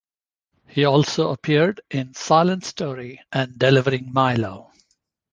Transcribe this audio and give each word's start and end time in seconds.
He 0.67 0.83
also 0.83 1.29
appeared 1.29 1.81
in 1.91 2.15
"Silent 2.15 2.65
Story" 2.65 3.21
and 3.31 3.59
"Delivering 3.59 4.11
Milo". 4.11 4.71